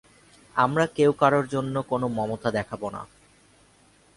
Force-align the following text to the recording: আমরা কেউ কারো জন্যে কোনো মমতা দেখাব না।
আমরা 0.55 0.85
কেউ 0.95 1.11
কারো 1.13 1.39
জন্যে 1.43 1.79
কোনো 1.81 2.05
মমতা 2.07 2.49
দেখাব 2.51 2.81
না। 2.89 3.01